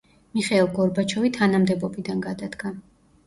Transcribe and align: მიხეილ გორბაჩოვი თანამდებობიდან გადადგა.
მიხეილ 0.37 0.69
გორბაჩოვი 0.77 1.31
თანამდებობიდან 1.35 2.23
გადადგა. 2.27 2.73